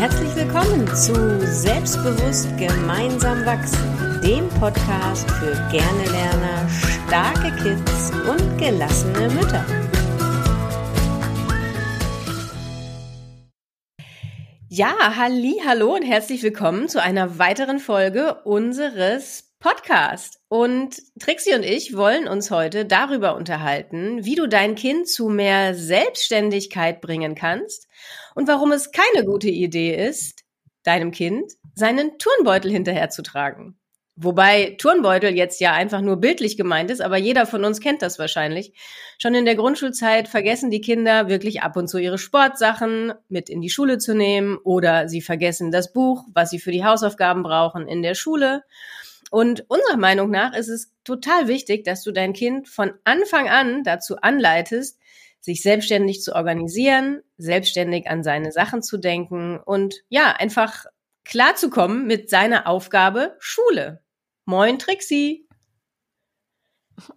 [0.00, 1.12] Herzlich willkommen zu
[1.46, 6.66] Selbstbewusst gemeinsam wachsen, dem Podcast für gerne Lerner,
[7.06, 9.62] starke Kids und gelassene Mütter.
[14.70, 20.40] Ja, halli, hallo und herzlich willkommen zu einer weiteren Folge unseres Podcast.
[20.48, 25.74] Und Trixie und ich wollen uns heute darüber unterhalten, wie du dein Kind zu mehr
[25.74, 27.86] Selbstständigkeit bringen kannst
[28.34, 30.44] und warum es keine gute Idee ist,
[30.82, 33.76] deinem Kind seinen Turnbeutel hinterherzutragen.
[34.22, 38.18] Wobei Turnbeutel jetzt ja einfach nur bildlich gemeint ist, aber jeder von uns kennt das
[38.18, 38.74] wahrscheinlich.
[39.16, 43.62] Schon in der Grundschulzeit vergessen die Kinder wirklich ab und zu ihre Sportsachen mit in
[43.62, 47.88] die Schule zu nehmen oder sie vergessen das Buch, was sie für die Hausaufgaben brauchen
[47.88, 48.62] in der Schule.
[49.30, 53.84] Und unserer Meinung nach ist es total wichtig, dass du dein Kind von Anfang an
[53.84, 54.99] dazu anleitest,
[55.40, 60.84] sich selbstständig zu organisieren, selbstständig an seine Sachen zu denken und ja, einfach
[61.24, 64.02] klarzukommen mit seiner Aufgabe Schule.
[64.44, 65.46] Moin, Trixie.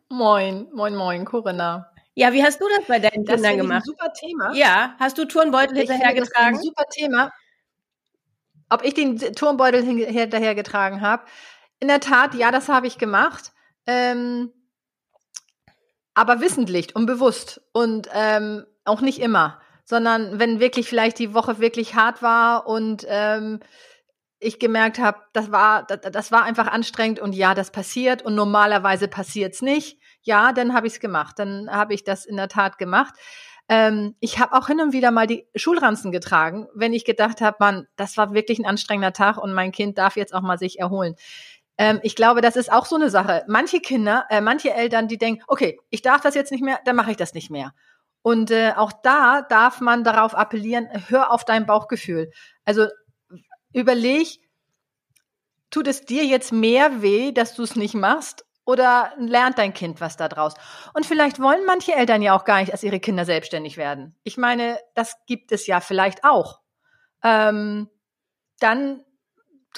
[0.10, 1.90] Moin, moin, moin, Corinna.
[2.16, 3.84] Ja, wie hast du das bei deinen das Kindern gemacht?
[3.84, 4.54] Ein super Thema.
[4.54, 6.62] Ja, hast du Turnbeutel hinterhergetragen?
[6.62, 7.32] super Thema.
[8.70, 11.26] Ob ich den Turnbeutel hinterhergetragen habe?
[11.80, 13.52] In der Tat, ja, das habe ich gemacht.
[13.88, 14.52] Ähm,
[16.14, 21.60] aber wissentlich und bewusst und ähm, auch nicht immer, sondern wenn wirklich vielleicht die Woche
[21.60, 23.60] wirklich hart war und ähm,
[24.40, 28.36] ich gemerkt habe, das war, das, das, war einfach anstrengend und ja, das passiert und
[28.36, 30.00] normalerweise passiert's nicht.
[30.22, 31.40] Ja, dann habe ich es gemacht.
[31.40, 33.14] Dann habe ich das in der Tat gemacht.
[33.70, 37.58] Ähm, ich habe auch hin und wieder mal die Schulranzen getragen, wenn ich gedacht habe,
[37.60, 40.80] man, das war wirklich ein anstrengender Tag und mein Kind darf jetzt auch mal sich
[40.80, 41.16] erholen.
[41.78, 43.44] Ähm, ich glaube, das ist auch so eine Sache.
[43.48, 46.96] Manche Kinder, äh, manche Eltern, die denken, okay, ich darf das jetzt nicht mehr, dann
[46.96, 47.74] mache ich das nicht mehr.
[48.22, 52.32] Und äh, auch da darf man darauf appellieren, hör auf dein Bauchgefühl.
[52.64, 52.88] Also
[53.74, 54.40] überleg,
[55.70, 58.46] tut es dir jetzt mehr weh, dass du es nicht machst?
[58.66, 60.54] Oder lernt dein Kind was da draus?
[60.94, 64.16] Und vielleicht wollen manche Eltern ja auch gar nicht, dass ihre Kinder selbstständig werden.
[64.24, 66.62] Ich meine, das gibt es ja vielleicht auch.
[67.24, 67.90] Ähm,
[68.60, 69.04] dann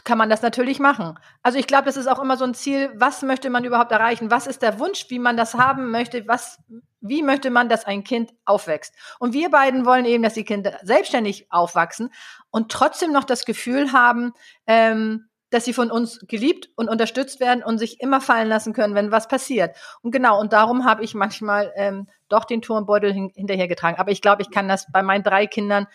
[0.04, 1.18] kann man das natürlich machen.
[1.42, 4.30] Also ich glaube, das ist auch immer so ein Ziel, was möchte man überhaupt erreichen?
[4.30, 6.28] Was ist der Wunsch, wie man das haben möchte?
[6.28, 6.60] Was,
[7.00, 8.94] wie möchte man, dass ein Kind aufwächst?
[9.20, 12.12] Und wir beiden wollen eben, dass die Kinder selbstständig aufwachsen
[12.52, 14.34] und trotzdem noch das Gefühl haben,
[14.68, 18.96] ähm, dass sie von uns geliebt und unterstützt werden und sich immer fallen lassen können,
[18.96, 19.78] wenn was passiert.
[20.02, 23.98] Und genau, und darum habe ich manchmal ähm, doch den Turmbeutel hin hinterhergetragen.
[23.98, 25.88] Aber ich glaube, ich kann das bei meinen drei Kindern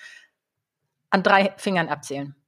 [1.10, 2.39] an drei Fingern abzählen.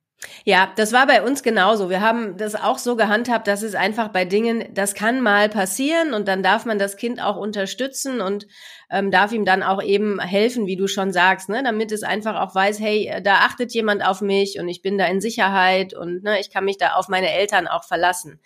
[0.45, 1.91] Ja, das war bei uns genauso.
[1.91, 6.15] Wir haben das auch so gehandhabt, dass es einfach bei Dingen, das kann mal passieren
[6.15, 8.47] und dann darf man das Kind auch unterstützen und
[8.91, 12.41] ähm, darf ihm dann auch eben helfen, wie du schon sagst, ne, damit es einfach
[12.41, 15.95] auch weiß, hey, äh, da achtet jemand auf mich und ich bin da in Sicherheit
[15.95, 18.41] und ne, ich kann mich da auf meine Eltern auch verlassen.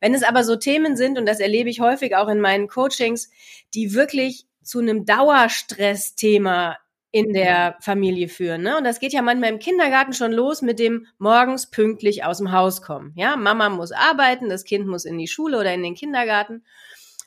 [0.00, 3.30] Wenn es aber so Themen sind und das erlebe ich häufig auch in meinen Coachings,
[3.74, 6.76] die wirklich zu einem Dauerstressthema
[7.10, 8.62] in der Familie führen.
[8.62, 8.76] Ne?
[8.76, 12.52] Und das geht ja manchmal im Kindergarten schon los mit dem morgens pünktlich aus dem
[12.52, 13.12] Haus kommen.
[13.16, 16.64] Ja, Mama muss arbeiten, das Kind muss in die Schule oder in den Kindergarten.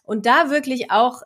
[0.04, 1.24] Und da wirklich auch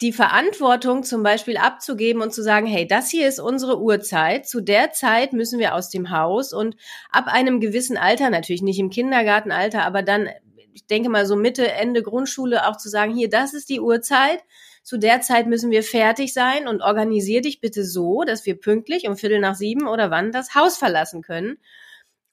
[0.00, 4.48] die Verantwortung zum Beispiel abzugeben und zu sagen, hey, das hier ist unsere Uhrzeit.
[4.48, 6.76] Zu der Zeit müssen wir aus dem Haus und
[7.10, 10.28] ab einem gewissen Alter, natürlich nicht im Kindergartenalter, aber dann,
[10.72, 14.44] ich denke mal so Mitte, Ende Grundschule auch zu sagen, hier, das ist die Uhrzeit
[14.88, 19.06] zu der Zeit müssen wir fertig sein und organisier dich bitte so, dass wir pünktlich
[19.06, 21.58] um Viertel nach sieben oder wann das Haus verlassen können.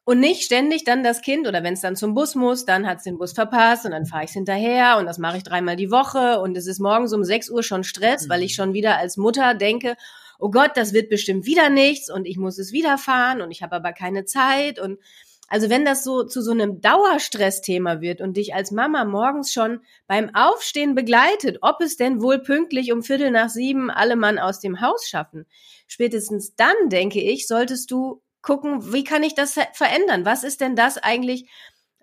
[0.05, 2.99] Und nicht ständig dann das Kind oder wenn es dann zum Bus muss, dann hat
[2.99, 5.91] es den Bus verpasst und dann fahre ich hinterher und das mache ich dreimal die
[5.91, 8.55] Woche und es ist morgens um sechs Uhr schon Stress, weil ich mhm.
[8.55, 9.97] schon wieder als Mutter denke,
[10.39, 13.63] oh Gott, das wird bestimmt wieder nichts und ich muss es wieder fahren und ich
[13.63, 14.97] habe aber keine Zeit und
[15.47, 19.81] also wenn das so zu so einem Dauerstressthema wird und dich als Mama morgens schon
[20.07, 24.59] beim Aufstehen begleitet, ob es denn wohl pünktlich um Viertel nach sieben alle Mann aus
[24.59, 25.45] dem Haus schaffen,
[25.87, 30.25] spätestens dann, denke ich, solltest du gucken, wie kann ich das verändern?
[30.25, 31.49] Was ist denn das eigentlich,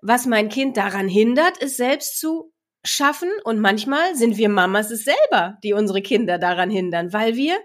[0.01, 2.53] was mein Kind daran hindert, es selbst zu
[2.83, 3.29] schaffen?
[3.43, 7.57] Und manchmal sind wir Mamas es selber, die unsere Kinder daran hindern, weil wir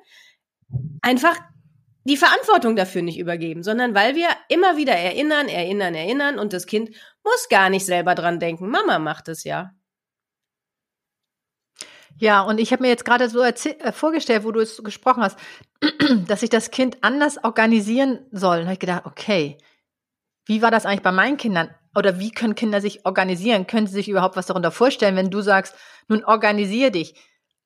[1.02, 1.38] einfach
[2.08, 6.66] die Verantwortung dafür nicht übergeben, sondern weil wir immer wieder erinnern, erinnern, erinnern und das
[6.66, 6.90] Kind
[7.22, 8.70] muss gar nicht selber dran denken.
[8.70, 9.72] Mama macht es ja.
[12.16, 15.38] Ja, und ich habe mir jetzt gerade so äh, vorgestellt, wo du es gesprochen hast,
[16.26, 18.60] dass sich das Kind anders organisieren soll.
[18.60, 19.58] Da habe ich gedacht, okay,
[20.46, 21.70] wie war das eigentlich bei meinen Kindern?
[21.94, 23.66] Oder wie können Kinder sich organisieren?
[23.66, 25.75] Können sie sich überhaupt was darunter vorstellen, wenn du sagst,
[26.08, 27.14] nun organisier dich?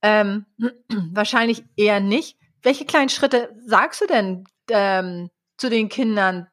[0.03, 0.47] Ähm,
[1.13, 6.49] wahrscheinlich eher nicht welche kleinen Schritte sagst du denn ähm, zu den Kindern,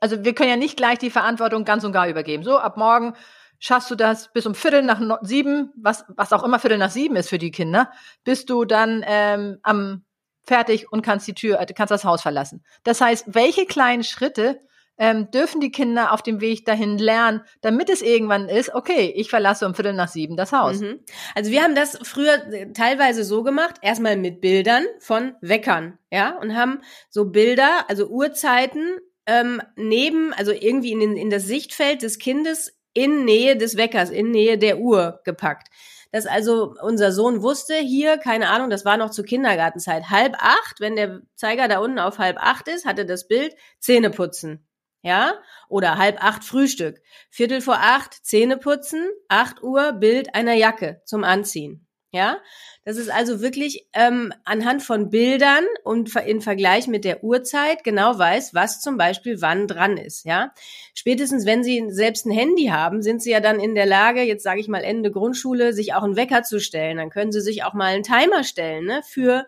[0.00, 2.44] also wir können ja nicht gleich die Verantwortung ganz und gar übergeben.
[2.44, 3.14] So, ab morgen
[3.58, 7.16] schaffst du das bis um Viertel nach sieben, was, was auch immer Viertel nach sieben
[7.16, 7.90] ist für die Kinder,
[8.24, 10.04] bist du dann ähm, am
[10.44, 12.64] fertig und kannst die Tür, äh, kannst das Haus verlassen.
[12.84, 14.60] Das heißt, welche kleinen Schritte
[14.98, 19.30] ähm, dürfen die Kinder auf dem Weg dahin lernen, damit es irgendwann ist, okay, ich
[19.30, 20.80] verlasse um Viertel nach sieben das Haus.
[20.80, 21.00] Mhm.
[21.34, 26.36] Also wir haben das früher äh, teilweise so gemacht, erstmal mit Bildern von Weckern, ja,
[26.38, 32.18] und haben so Bilder, also Uhrzeiten ähm, neben, also irgendwie in, in das Sichtfeld des
[32.18, 35.68] Kindes in Nähe des Weckers, in Nähe der Uhr gepackt.
[36.10, 40.80] Dass also unser Sohn wusste, hier, keine Ahnung, das war noch zur Kindergartenzeit, halb acht,
[40.80, 44.66] wenn der Zeiger da unten auf halb acht ist, hatte das Bild Zähne putzen.
[45.02, 45.34] Ja?
[45.68, 47.00] Oder halb acht Frühstück.
[47.30, 51.88] Viertel vor acht Zähne putzen, acht Uhr Bild einer Jacke zum Anziehen.
[52.10, 52.38] Ja,
[52.86, 58.18] das ist also wirklich ähm, anhand von Bildern und in Vergleich mit der Uhrzeit genau
[58.18, 60.24] weiß, was zum Beispiel wann dran ist.
[60.24, 60.54] Ja,
[60.94, 64.42] spätestens wenn Sie selbst ein Handy haben, sind Sie ja dann in der Lage, jetzt
[64.42, 66.96] sage ich mal Ende Grundschule, sich auch einen Wecker zu stellen.
[66.96, 69.46] Dann können Sie sich auch mal einen Timer stellen ne, für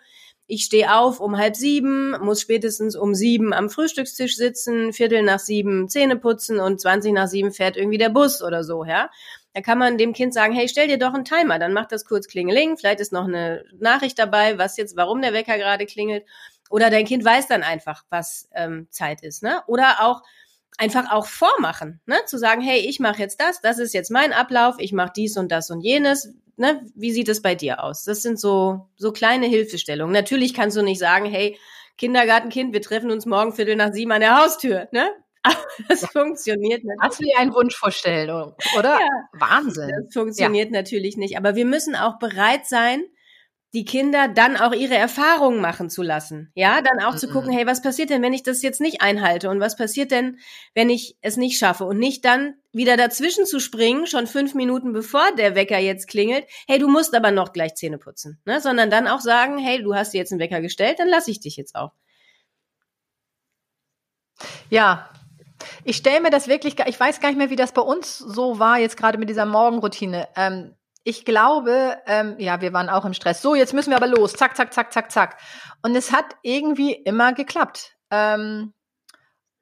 [0.51, 5.39] ich stehe auf um halb sieben, muss spätestens um sieben am Frühstückstisch sitzen, Viertel nach
[5.39, 9.11] sieben Zähne putzen und zwanzig nach sieben fährt irgendwie der Bus oder so, ja.
[9.55, 12.05] Da kann man dem Kind sagen, hey, stell dir doch einen Timer, dann macht das
[12.05, 16.25] kurz Klingeling, vielleicht ist noch eine Nachricht dabei, was jetzt, warum der Wecker gerade klingelt.
[16.69, 19.63] Oder dein Kind weiß dann einfach, was ähm, Zeit ist, ne?
[19.67, 20.23] Oder auch
[20.79, 22.17] einfach auch vormachen, ne?
[22.27, 25.37] Zu sagen, hey, ich mache jetzt das, das ist jetzt mein Ablauf, ich mache dies
[25.37, 26.35] und das und jenes.
[26.57, 26.83] Ne?
[26.95, 28.05] Wie sieht es bei dir aus?
[28.05, 30.13] Das sind so so kleine Hilfestellungen.
[30.13, 31.59] Natürlich kannst du nicht sagen, hey,
[31.97, 35.11] Kindergartenkind, wir treffen uns morgen Viertel nach sieben an der Haustür, ne?
[35.89, 37.03] das funktioniert natürlich.
[37.03, 38.99] Hast du dir einen Wunschvorstellung, oder?
[39.01, 39.91] Ja, Wahnsinn.
[40.05, 40.73] Das funktioniert ja.
[40.73, 41.37] natürlich nicht.
[41.37, 43.03] Aber wir müssen auch bereit sein,
[43.73, 46.51] die Kinder dann auch ihre Erfahrungen machen zu lassen.
[46.55, 47.19] Ja, dann auch mhm.
[47.19, 49.49] zu gucken, hey, was passiert denn, wenn ich das jetzt nicht einhalte?
[49.49, 50.39] Und was passiert denn,
[50.75, 51.85] wenn ich es nicht schaffe?
[51.85, 56.47] Und nicht dann wieder dazwischen zu springen, schon fünf Minuten bevor der Wecker jetzt klingelt,
[56.67, 58.41] hey, du musst aber noch gleich Zähne putzen.
[58.45, 58.61] Ne?
[58.61, 61.41] Sondern dann auch sagen, hey, du hast dir jetzt einen Wecker gestellt, dann lasse ich
[61.41, 61.93] dich jetzt auch.
[64.69, 65.11] Ja,
[65.85, 68.59] ich stelle mir das wirklich, ich weiß gar nicht mehr, wie das bei uns so
[68.59, 70.29] war, jetzt gerade mit dieser Morgenroutine.
[70.35, 73.41] Ähm, ich glaube, ähm, ja, wir waren auch im Stress.
[73.41, 74.33] So, jetzt müssen wir aber los.
[74.33, 75.39] Zack, zack, zack, zack, zack.
[75.83, 77.97] Und es hat irgendwie immer geklappt.
[78.11, 78.75] Ähm,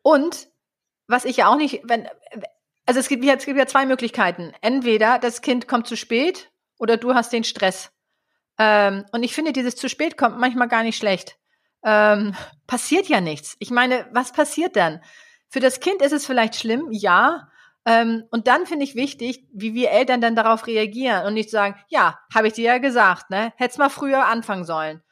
[0.02, 0.48] und
[1.06, 2.08] was ich ja auch nicht, wenn,
[2.86, 4.52] also es gibt, es gibt ja zwei Möglichkeiten.
[4.60, 7.90] Entweder das Kind kommt zu spät oder du hast den Stress.
[8.58, 11.36] Ähm, und ich finde, dieses zu spät kommt manchmal gar nicht schlecht.
[11.84, 12.34] Ähm,
[12.66, 13.56] passiert ja nichts.
[13.60, 15.00] Ich meine, was passiert dann?
[15.48, 17.48] Für das Kind ist es vielleicht schlimm, ja.
[17.88, 21.74] Ähm, und dann finde ich wichtig, wie wir Eltern dann darauf reagieren und nicht sagen,
[21.88, 23.54] ja, habe ich dir ja gesagt, ne?
[23.56, 25.02] Hättest mal früher anfangen sollen.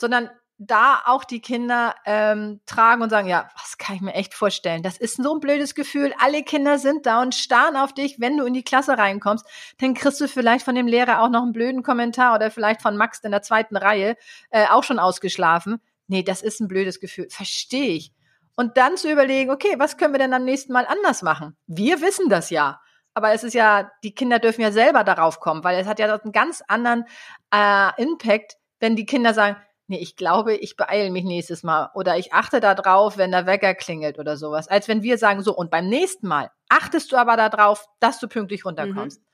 [0.00, 0.28] Sondern
[0.58, 4.82] da auch die Kinder ähm, tragen und sagen, ja, was kann ich mir echt vorstellen?
[4.82, 6.12] Das ist so ein blödes Gefühl.
[6.18, 9.46] Alle Kinder sind da und starren auf dich, wenn du in die Klasse reinkommst.
[9.78, 12.96] Dann kriegst du vielleicht von dem Lehrer auch noch einen blöden Kommentar oder vielleicht von
[12.96, 14.16] Max in der zweiten Reihe
[14.50, 15.80] äh, auch schon ausgeschlafen.
[16.08, 17.28] Nee, das ist ein blödes Gefühl.
[17.30, 18.12] Verstehe ich
[18.60, 21.56] und dann zu überlegen, okay, was können wir denn am nächsten Mal anders machen?
[21.66, 22.78] Wir wissen das ja.
[23.14, 26.14] Aber es ist ja, die Kinder dürfen ja selber darauf kommen, weil es hat ja
[26.14, 27.06] einen ganz anderen
[27.54, 32.18] äh, Impact, wenn die Kinder sagen, nee, ich glaube, ich beeile mich nächstes Mal oder
[32.18, 35.56] ich achte da drauf, wenn der Wecker klingelt oder sowas, als wenn wir sagen, so,
[35.56, 39.22] und beim nächsten Mal achtest du aber darauf, dass du pünktlich runterkommst.
[39.22, 39.26] Mhm.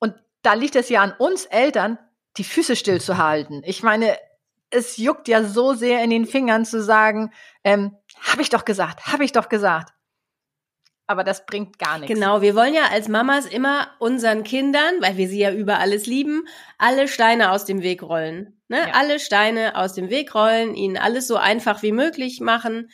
[0.00, 1.96] Und da liegt es ja an uns Eltern,
[2.38, 3.62] die Füße stillzuhalten.
[3.64, 4.18] Ich meine,
[4.70, 7.32] es juckt ja so sehr in den Fingern zu sagen,
[7.64, 9.92] ähm, habe ich doch gesagt, habe ich doch gesagt.
[11.08, 12.12] Aber das bringt gar nichts.
[12.12, 16.06] Genau, wir wollen ja als Mamas immer unseren Kindern, weil wir sie ja über alles
[16.06, 18.60] lieben, alle Steine aus dem Weg rollen.
[18.68, 18.78] Ne?
[18.78, 18.94] Ja.
[18.94, 22.90] Alle Steine aus dem Weg rollen, ihnen alles so einfach wie möglich machen.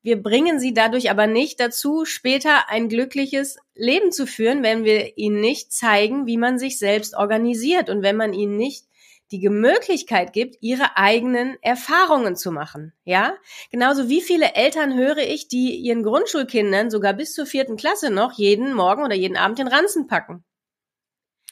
[0.00, 5.18] Wir bringen sie dadurch aber nicht dazu, später ein glückliches Leben zu führen, wenn wir
[5.18, 8.87] ihnen nicht zeigen, wie man sich selbst organisiert und wenn man ihnen nicht
[9.30, 12.92] die Möglichkeit gibt, ihre eigenen Erfahrungen zu machen.
[13.04, 13.34] Ja,
[13.70, 18.32] genauso wie viele Eltern höre ich, die ihren Grundschulkindern sogar bis zur vierten Klasse noch
[18.32, 20.44] jeden Morgen oder jeden Abend den Ranzen packen.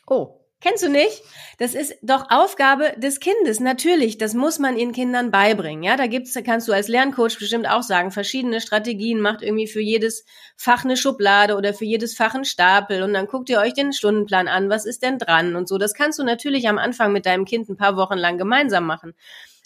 [0.06, 0.35] Oh.
[0.62, 1.22] Kennst du nicht?
[1.58, 3.60] Das ist doch Aufgabe des Kindes.
[3.60, 5.82] Natürlich, das muss man ihren Kindern beibringen.
[5.82, 9.82] Ja, da gibt's, kannst du als Lerncoach bestimmt auch sagen, verschiedene Strategien, macht irgendwie für
[9.82, 10.24] jedes
[10.56, 13.92] Fach eine Schublade oder für jedes Fach einen Stapel und dann guckt ihr euch den
[13.92, 15.76] Stundenplan an, was ist denn dran und so.
[15.76, 19.14] Das kannst du natürlich am Anfang mit deinem Kind ein paar Wochen lang gemeinsam machen.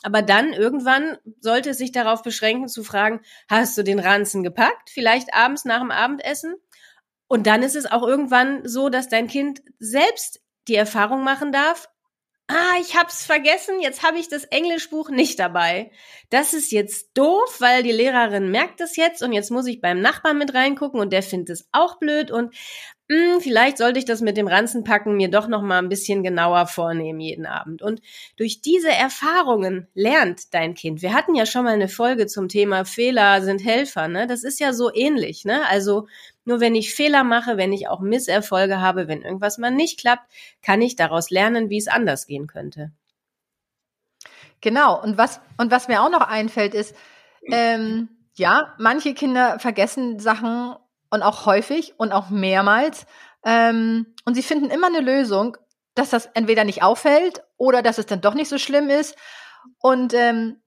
[0.02, 4.90] Aber dann irgendwann sollte es sich darauf beschränken zu fragen, hast du den Ranzen gepackt?
[4.90, 6.54] Vielleicht abends nach dem Abendessen?
[7.28, 11.88] Und dann ist es auch irgendwann so, dass dein Kind selbst die Erfahrung machen darf,
[12.50, 15.90] ah, ich hab's vergessen, jetzt habe ich das Englischbuch nicht dabei.
[16.30, 20.00] Das ist jetzt doof, weil die Lehrerin merkt es jetzt und jetzt muss ich beim
[20.00, 22.54] Nachbarn mit reingucken und der findet es auch blöd und
[23.10, 26.22] mh, hm, vielleicht sollte ich das mit dem Ranzenpacken mir doch noch mal ein bisschen
[26.22, 27.82] genauer vornehmen jeden Abend.
[27.82, 28.00] Und
[28.36, 31.02] durch diese Erfahrungen lernt dein Kind.
[31.02, 34.26] Wir hatten ja schon mal eine Folge zum Thema Fehler sind Helfer, ne?
[34.26, 35.66] Das ist ja so ähnlich, ne?
[35.68, 36.06] Also
[36.44, 40.30] nur wenn ich Fehler mache, wenn ich auch Misserfolge habe, wenn irgendwas mal nicht klappt,
[40.62, 42.92] kann ich daraus lernen, wie es anders gehen könnte.
[44.60, 45.02] Genau.
[45.02, 46.94] Und was, und was mir auch noch einfällt, ist,
[47.50, 50.76] ähm, ja, manche Kinder vergessen Sachen
[51.10, 53.06] und auch häufig und auch mehrmals.
[53.44, 55.56] Ähm, und sie finden immer eine Lösung,
[55.94, 59.16] dass das entweder nicht auffällt oder dass es dann doch nicht so schlimm ist.
[59.80, 60.62] Und ähm,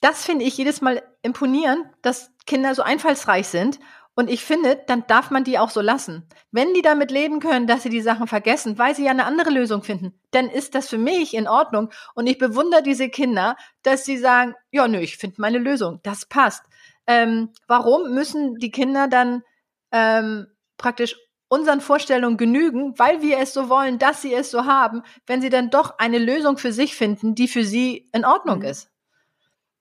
[0.00, 3.80] das finde ich jedes Mal imponierend, dass Kinder so einfallsreich sind
[4.18, 6.26] und ich finde, dann darf man die auch so lassen.
[6.50, 9.50] Wenn die damit leben können, dass sie die Sachen vergessen, weil sie ja eine andere
[9.50, 11.90] Lösung finden, dann ist das für mich in Ordnung.
[12.14, 16.24] Und ich bewundere diese Kinder, dass sie sagen, ja, nö, ich finde meine Lösung, das
[16.24, 16.64] passt.
[17.06, 19.42] Ähm, warum müssen die Kinder dann
[19.92, 20.46] ähm,
[20.76, 21.16] praktisch
[21.48, 25.50] unseren Vorstellungen genügen, weil wir es so wollen, dass sie es so haben, wenn sie
[25.50, 28.64] dann doch eine Lösung für sich finden, die für sie in Ordnung mhm.
[28.64, 28.90] ist?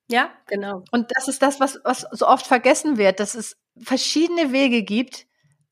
[0.07, 0.83] Ja, genau.
[0.91, 5.25] Und das ist das, was, was so oft vergessen wird, dass es verschiedene Wege gibt,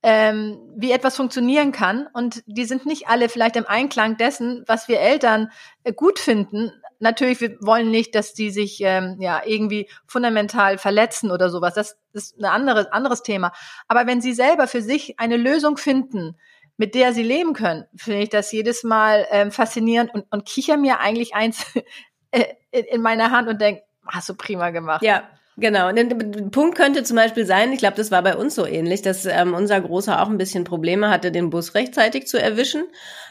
[0.04, 2.08] ähm, wie etwas funktionieren kann.
[2.14, 5.50] Und die sind nicht alle vielleicht im Einklang dessen, was wir Eltern
[5.84, 6.72] äh, gut finden.
[7.00, 11.74] Natürlich, wir wollen nicht, dass die sich ähm, ja irgendwie fundamental verletzen oder sowas.
[11.74, 13.54] Das ist ein anderes, anderes Thema.
[13.88, 16.38] Aber wenn sie selber für sich eine Lösung finden,
[16.76, 20.76] mit der sie leben können, finde ich das jedes Mal ähm, faszinierend und, und kicher
[20.76, 21.66] mir eigentlich eins
[22.32, 25.02] äh, in meiner Hand und denke, Hast du prima gemacht.
[25.02, 25.90] Ja, Genau.
[25.90, 26.06] Und der
[26.50, 29.54] Punkt könnte zum Beispiel sein, ich glaube, das war bei uns so ähnlich, dass ähm,
[29.54, 32.86] unser Großer auch ein bisschen Probleme hatte, den Bus rechtzeitig zu erwischen.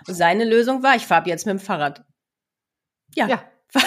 [0.06, 2.04] Seine Lösung war, ich fahre jetzt mit dem Fahrrad.
[3.14, 3.26] Ja.
[3.26, 3.42] Ja.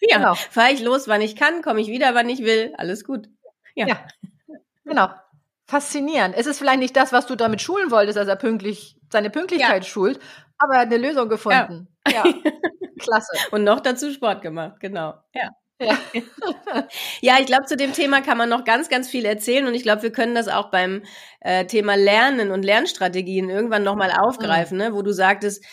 [0.00, 0.18] ja.
[0.18, 0.34] Genau.
[0.34, 2.72] Fahre ich los, wann ich kann, komme ich wieder, wann ich will.
[2.76, 3.28] Alles gut.
[3.74, 3.88] Ja.
[3.88, 4.06] ja.
[4.84, 5.08] Genau.
[5.66, 6.34] Faszinierend.
[6.36, 9.84] Es ist vielleicht nicht das, was du damit schulen wolltest, dass er pünktlich seine Pünktlichkeit
[9.84, 9.88] ja.
[9.88, 10.18] schult,
[10.58, 11.88] aber er hat eine Lösung gefunden.
[12.06, 12.24] Ja.
[12.24, 12.34] ja.
[12.98, 13.36] Klasse.
[13.50, 15.14] Und noch dazu Sport gemacht, genau.
[15.34, 15.50] Ja.
[15.80, 15.98] Ja,
[17.20, 19.82] ja ich glaube, zu dem Thema kann man noch ganz, ganz viel erzählen und ich
[19.82, 21.02] glaube, wir können das auch beim
[21.40, 24.84] äh, Thema Lernen und Lernstrategien irgendwann nochmal aufgreifen, mhm.
[24.84, 24.94] ne?
[24.94, 25.64] wo du sagtest,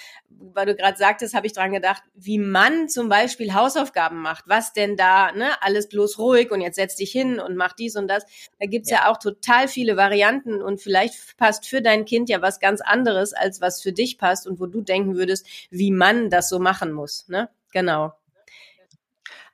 [0.54, 4.46] weil du gerade sagtest, habe ich dran gedacht, wie man zum Beispiel Hausaufgaben macht.
[4.48, 5.50] Was denn da, ne?
[5.62, 8.26] Alles bloß ruhig und jetzt setz dich hin und mach dies und das.
[8.60, 8.98] Da gibt's ja.
[8.98, 13.34] ja auch total viele Varianten und vielleicht passt für dein Kind ja was ganz anderes,
[13.34, 16.92] als was für dich passt und wo du denken würdest, wie man das so machen
[16.92, 17.28] muss.
[17.28, 17.50] Ne?
[17.72, 18.14] Genau.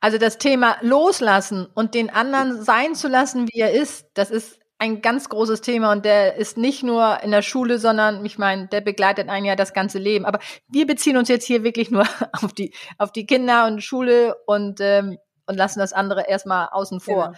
[0.02, 4.60] Also das Thema loslassen und den anderen sein zu lassen, wie er ist, das ist
[4.80, 8.68] ein ganz großes Thema und der ist nicht nur in der Schule, sondern ich meine,
[8.68, 10.26] der begleitet einen ja das ganze Leben.
[10.26, 12.04] Aber wir beziehen uns jetzt hier wirklich nur
[12.42, 17.00] auf die auf die Kinder und Schule und ähm, und lassen das andere erstmal außen
[17.00, 17.28] vor.
[17.28, 17.38] Genau.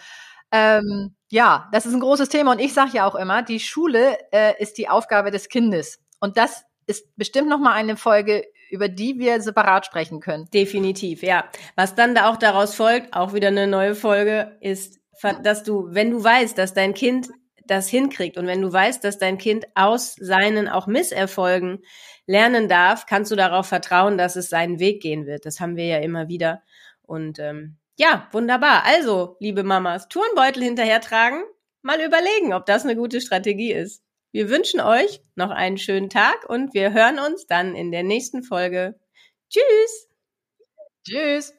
[0.53, 4.17] Ähm, ja, das ist ein großes Thema und ich sage ja auch immer, die Schule
[4.32, 8.89] äh, ist die Aufgabe des Kindes und das ist bestimmt noch mal eine Folge über
[8.89, 10.50] die wir separat sprechen können.
[10.51, 11.46] Definitiv, ja.
[11.75, 15.00] Was dann da auch daraus folgt, auch wieder eine neue Folge, ist,
[15.44, 17.30] dass du, wenn du weißt, dass dein Kind
[17.68, 21.84] das hinkriegt und wenn du weißt, dass dein Kind aus seinen auch Misserfolgen
[22.25, 25.46] lernen darf, kannst du darauf vertrauen, dass es seinen Weg gehen wird.
[25.46, 26.63] Das haben wir ja immer wieder.
[27.03, 28.86] Und ähm, ja, wunderbar.
[28.88, 31.44] Also, liebe Mamas, Turnbeutel hinterher tragen,
[31.84, 34.03] mal überlegen, ob das eine gute Strategie ist.
[34.33, 38.41] Wir wünschen euch noch einen schönen Tag und wir hören uns dann in der nächsten
[38.43, 38.99] Folge.
[39.47, 40.09] Tschüss.
[41.07, 41.53] Tschüss.